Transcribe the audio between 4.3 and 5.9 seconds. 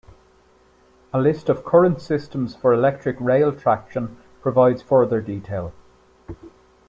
provides further detail.